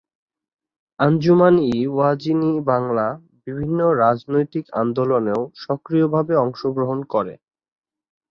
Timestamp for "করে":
7.13-7.33